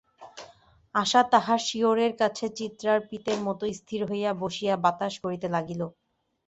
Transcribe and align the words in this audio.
আশা 0.95 1.21
তাঁহার 1.31 1.59
শিয়রের 1.67 2.13
কাছে 2.21 2.45
চিত্রার্পিতের 2.57 3.39
মতো 3.47 3.63
স্থির 3.79 4.01
হইয়া 4.09 4.31
বসিয়া 4.41 4.75
বাতাস 4.83 5.13
করিতে 5.23 5.47
লাগিল। 5.55 5.81